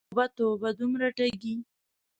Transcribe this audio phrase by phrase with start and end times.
[0.07, 1.55] توبه، توبه، دومره ټګې!